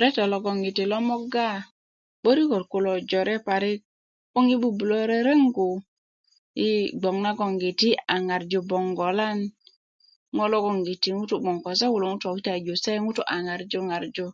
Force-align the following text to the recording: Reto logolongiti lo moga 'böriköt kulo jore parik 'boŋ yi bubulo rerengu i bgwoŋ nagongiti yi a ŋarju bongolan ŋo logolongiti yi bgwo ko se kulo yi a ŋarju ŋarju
Reto 0.00 0.22
logolongiti 0.32 0.82
lo 0.90 0.98
moga 1.10 1.48
'böriköt 2.20 2.64
kulo 2.72 2.92
jore 3.10 3.36
parik 3.46 3.80
'boŋ 4.30 4.44
yi 4.50 4.56
bubulo 4.62 4.98
rerengu 5.10 5.68
i 6.68 6.68
bgwoŋ 7.00 7.16
nagongiti 7.24 7.88
yi 7.92 8.00
a 8.14 8.14
ŋarju 8.26 8.60
bongolan 8.70 9.38
ŋo 10.34 10.44
logolongiti 10.52 11.06
yi 11.14 11.18
bgwo 11.38 11.52
ko 11.64 11.70
se 11.78 11.86
kulo 11.92 12.06
yi 12.84 13.12
a 13.34 13.36
ŋarju 13.46 13.78
ŋarju 13.88 14.26